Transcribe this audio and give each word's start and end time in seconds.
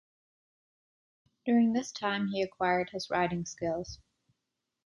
During 1.45 1.73
this 1.73 1.91
time 1.91 2.29
he 2.29 2.41
acquired 2.41 2.89
his 2.89 3.11
writing 3.11 3.45
skills. 3.45 3.99